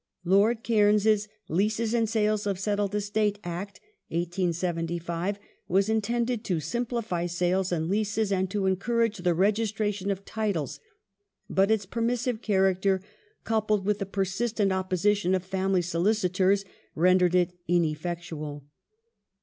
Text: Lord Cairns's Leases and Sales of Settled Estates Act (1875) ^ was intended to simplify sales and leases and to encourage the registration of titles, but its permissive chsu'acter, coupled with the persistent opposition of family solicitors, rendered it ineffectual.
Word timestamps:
Lord 0.25 0.63
Cairns's 0.63 1.27
Leases 1.47 1.93
and 1.93 2.09
Sales 2.09 2.47
of 2.47 2.57
Settled 2.57 2.95
Estates 2.95 3.39
Act 3.43 3.79
(1875) 4.07 5.37
^ 5.39 5.39
was 5.67 5.89
intended 5.89 6.43
to 6.43 6.59
simplify 6.59 7.27
sales 7.27 7.71
and 7.71 7.87
leases 7.87 8.31
and 8.31 8.49
to 8.49 8.65
encourage 8.65 9.19
the 9.19 9.35
registration 9.35 10.09
of 10.09 10.25
titles, 10.25 10.79
but 11.47 11.69
its 11.69 11.85
permissive 11.85 12.41
chsu'acter, 12.41 13.03
coupled 13.43 13.85
with 13.85 13.99
the 13.99 14.07
persistent 14.07 14.71
opposition 14.71 15.35
of 15.35 15.43
family 15.43 15.83
solicitors, 15.83 16.65
rendered 16.95 17.35
it 17.35 17.53
ineffectual. 17.67 18.63